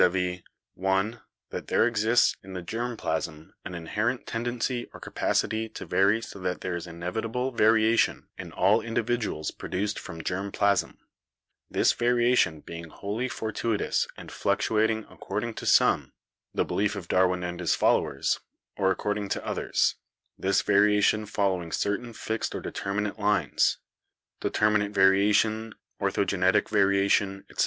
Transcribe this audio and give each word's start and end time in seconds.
(i) 0.01 0.43
that 1.51 1.67
there 1.67 1.85
exists 1.85 2.35
in 2.43 2.53
the 2.53 2.63
germ 2.63 2.97
plasm 2.97 3.53
an 3.63 3.75
inherent 3.75 4.25
tend 4.25 4.47
ency 4.47 4.87
or 4.95 4.99
capacity 4.99 5.69
to 5.69 5.85
vary 5.85 6.19
so 6.23 6.39
that 6.39 6.61
there 6.61 6.75
is 6.75 6.87
inevitable 6.87 7.51
va 7.51 7.65
riation 7.65 8.23
in 8.35 8.51
all 8.51 8.81
individuals 8.81 9.51
produced 9.51 9.99
from 9.99 10.23
germ 10.23 10.51
plasm, 10.51 10.97
this 11.69 11.93
variation 11.93 12.61
being 12.61 12.85
wholly 12.89 13.27
fortuitous 13.27 14.07
and 14.17 14.31
fluctuating 14.31 15.05
accord 15.07 15.43
ing 15.43 15.53
to 15.53 15.67
some 15.67 16.13
(the 16.51 16.65
belief 16.65 16.95
of 16.95 17.07
Darwin 17.07 17.43
and 17.43 17.59
his 17.59 17.75
followers), 17.75 18.39
or, 18.77 18.89
according 18.89 19.29
to 19.29 19.45
others, 19.45 19.97
this 20.35 20.63
variation 20.63 21.27
following 21.27 21.71
certain 21.71 22.11
fixed 22.11 22.55
or 22.55 22.59
determinate 22.59 23.19
lines 23.19 23.77
(determinate 24.39 24.93
variation, 24.93 25.75
ortho 26.01 26.25
genetic 26.25 26.69
variation, 26.69 27.45
etc.) 27.51 27.59